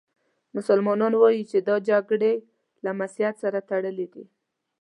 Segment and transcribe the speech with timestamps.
[0.55, 2.33] مسلمانان وايي چې دا جګړې
[2.83, 4.25] له مسیحیت سره تړلې دي.